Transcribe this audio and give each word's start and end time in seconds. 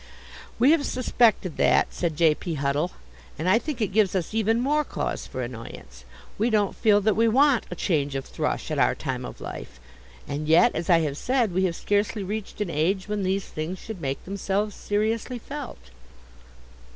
"We 0.57 0.71
have 0.71 0.83
suspected 0.83 1.57
that," 1.57 1.93
said 1.93 2.17
J. 2.17 2.33
P. 2.33 2.55
Huddle, 2.55 2.93
"and 3.37 3.47
I 3.47 3.59
think 3.59 3.79
it 3.81 3.89
gives 3.93 4.15
us 4.15 4.33
even 4.33 4.59
more 4.59 4.83
cause 4.83 5.27
for 5.27 5.43
annoyance. 5.43 6.05
We 6.39 6.49
don't 6.49 6.75
feel 6.75 7.01
that 7.01 7.15
we 7.15 7.27
want 7.27 7.67
a 7.69 7.75
change 7.75 8.15
of 8.15 8.25
thrush 8.25 8.71
at 8.71 8.79
our 8.79 8.95
time 8.95 9.25
of 9.25 9.39
life; 9.39 9.79
and 10.27 10.47
yet, 10.47 10.73
as 10.73 10.89
I 10.89 11.01
have 11.01 11.17
said, 11.17 11.53
we 11.53 11.65
have 11.65 11.75
scarcely 11.75 12.23
reached 12.23 12.59
an 12.61 12.71
age 12.71 13.07
when 13.07 13.21
these 13.21 13.45
things 13.45 13.77
should 13.77 14.01
make 14.01 14.25
themselves 14.25 14.73
seriously 14.73 15.37
felt." 15.37 15.91